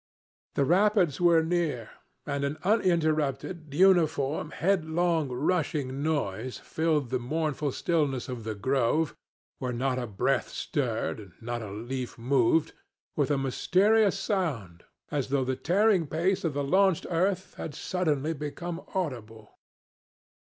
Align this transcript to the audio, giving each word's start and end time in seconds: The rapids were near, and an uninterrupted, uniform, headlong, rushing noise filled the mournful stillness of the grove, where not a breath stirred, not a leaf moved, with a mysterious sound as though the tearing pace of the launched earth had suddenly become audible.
The 0.55 0.65
rapids 0.65 1.21
were 1.21 1.43
near, 1.43 1.91
and 2.25 2.43
an 2.43 2.57
uninterrupted, 2.63 3.71
uniform, 3.71 4.49
headlong, 4.49 5.29
rushing 5.29 6.01
noise 6.01 6.57
filled 6.57 7.11
the 7.11 7.19
mournful 7.19 7.71
stillness 7.71 8.27
of 8.27 8.43
the 8.43 8.55
grove, 8.55 9.15
where 9.59 9.71
not 9.71 9.99
a 9.99 10.07
breath 10.07 10.49
stirred, 10.49 11.33
not 11.39 11.61
a 11.61 11.69
leaf 11.69 12.17
moved, 12.17 12.73
with 13.15 13.29
a 13.29 13.37
mysterious 13.37 14.17
sound 14.17 14.85
as 15.11 15.27
though 15.29 15.45
the 15.45 15.55
tearing 15.55 16.07
pace 16.07 16.43
of 16.43 16.55
the 16.55 16.63
launched 16.63 17.05
earth 17.11 17.53
had 17.57 17.75
suddenly 17.75 18.33
become 18.33 18.81
audible. 18.95 19.51